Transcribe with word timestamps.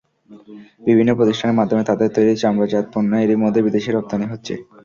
বিভিন্ন 0.81 1.11
প্রতিষ্ঠানের 1.15 1.57
মাধ্যমে 1.59 1.83
তাঁদের 1.89 2.09
তৈরি 2.15 2.33
চামড়াজাত 2.37 2.85
পণ্য 2.93 3.11
এরই 3.23 3.37
মধ্যে 3.43 3.61
বিদেশে 3.65 3.89
রপ্তানি 3.91 4.25
হচ্ছে। 4.27 4.53